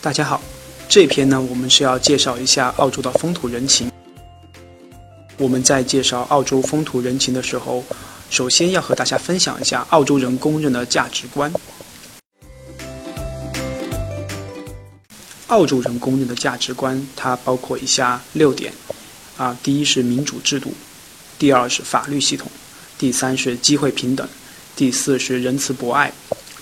[0.00, 0.40] 大家好，
[0.88, 3.90] 这篇呢，我们是要介绍一下澳洲的风土人情。
[5.36, 7.82] 我们在介绍澳洲风土人情的时候，
[8.30, 11.52] 首先要和大家分享一下澳洲人公认的价值观。
[15.48, 18.72] 澳洲人公认的价值观，它包括以下六点：
[19.36, 20.72] 啊，第一是民主制度，
[21.40, 22.48] 第二是法律系统，
[22.96, 24.28] 第三是机会平等，
[24.76, 26.12] 第四是仁慈博爱，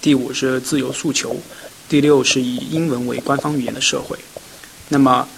[0.00, 1.36] 第五是自由诉求。
[1.88, 4.18] 第六是以英文为官方语言的社会，
[4.88, 5.28] 那么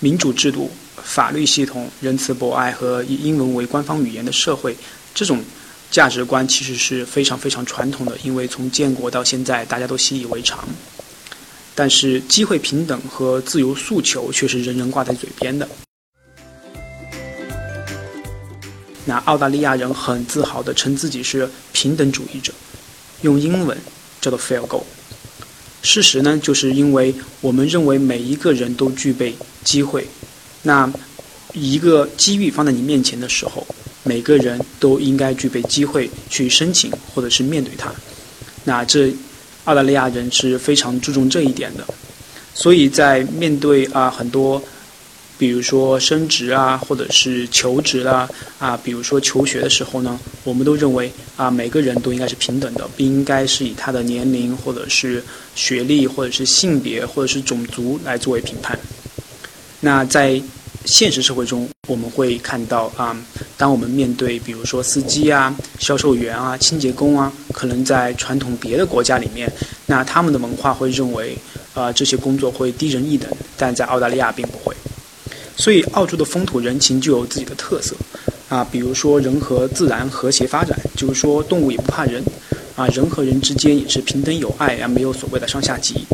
[0.00, 4.76] 民主制度、法律系统、仁慈博爱和以英文为官方语言的社会，
[5.14, 5.42] 这种
[5.90, 10.66] 价值观其实是非常非常传统的，因为从建国到现在大家都习以为常。
[11.74, 15.68] 但是机会平等和自由诉求却是人人挂在嘴边的。
[19.04, 22.52] 那澳大利亚人很自豪地称自己是平等主义者，
[23.20, 23.76] 用英文
[24.20, 24.86] 叫做 “fair go”。
[25.86, 30.06] 事实呢，就是因为我们认为每一个人都具备机会，
[30.64, 30.92] 那
[31.54, 33.64] 一个机遇放在你面前的时候，
[34.02, 37.90] 每个人都应该具备机会去申请或者是面对它。
[38.64, 39.14] 那这
[39.64, 41.86] 澳大利亚人是非常注重这一点的，
[42.52, 44.60] 所以在面对啊很多。
[45.38, 55.22] 比如说升职啊，或者是求职啦，啊，比如说求学的时候呢，我们都认为啊，每个人都应该是平等的，不应该是以他的年龄或者是
[55.54, 58.78] 学历或者是性别或者是种族来作为评判。
[59.80, 60.40] 那在
[60.86, 63.14] 现实社会中，我们会看到啊，
[63.58, 69.52] 当我们面对比如说司机啊、销售员啊、清洁工啊，可能在传统别的国家里面，
[69.84, 71.36] 那他们的文化会认为
[71.74, 74.74] 啊，这些工作会低人一等，但在澳大利亚并不会。
[75.56, 77.96] 所以，澳洲的风土人情就有自己的特色，
[78.48, 82.22] 啊，比如说人和自然和谐发展，就是说动物也不怕人，
[82.76, 86.06] 啊，人和人之间也是平等友爱，啊，没有所谓的上下级，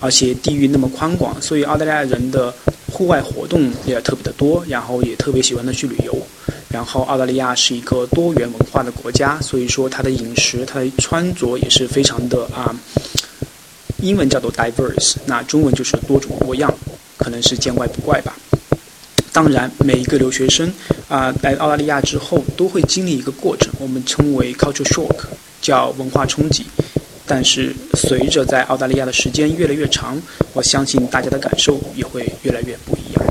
[0.00, 2.52] 而且地域那么宽广，所以澳大利亚人的
[2.90, 6.16] 户外活动也特别的多，然后也特别喜欢的去旅游，
[6.68, 12.74] 然后澳大利亚是一个多元文化的国家，所以说它的饮食、它的穿着也是非常的啊，
[13.98, 16.74] 英文叫做 diverse，那中文就是多种多样，
[17.18, 18.34] 可能是见怪不怪吧。
[19.40, 20.70] 当然，每一个留学生
[21.08, 25.16] 啊来澳大利亚之后都会经历一个过程，我们称为 culture shock，
[25.62, 26.66] 叫文化冲击。
[27.26, 30.20] 但是随着在澳大利亚的时间越来越长，
[30.52, 33.24] 我相信大家的感受也会越来越不一样。